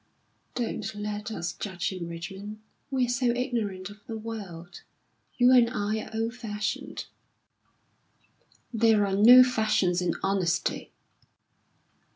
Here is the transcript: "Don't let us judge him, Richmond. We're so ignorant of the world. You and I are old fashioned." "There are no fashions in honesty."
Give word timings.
"Don't 0.55 0.95
let 0.95 1.29
us 1.29 1.53
judge 1.53 1.91
him, 1.93 2.07
Richmond. 2.07 2.59
We're 2.89 3.07
so 3.07 3.27
ignorant 3.35 3.91
of 3.91 4.03
the 4.07 4.17
world. 4.17 4.81
You 5.37 5.51
and 5.51 5.69
I 5.69 5.99
are 6.01 6.09
old 6.11 6.33
fashioned." 6.33 7.05
"There 8.73 9.05
are 9.05 9.15
no 9.15 9.43
fashions 9.43 10.01
in 10.01 10.15
honesty." 10.23 10.91